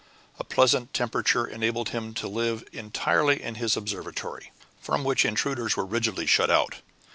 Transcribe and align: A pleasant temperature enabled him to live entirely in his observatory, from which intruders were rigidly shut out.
A 0.39 0.43
pleasant 0.43 0.95
temperature 0.95 1.45
enabled 1.45 1.89
him 1.89 2.15
to 2.15 2.27
live 2.27 2.63
entirely 2.71 3.39
in 3.39 3.53
his 3.53 3.77
observatory, 3.77 4.51
from 4.81 5.03
which 5.03 5.23
intruders 5.25 5.77
were 5.77 5.85
rigidly 5.85 6.25
shut 6.25 6.49
out. 6.49 6.77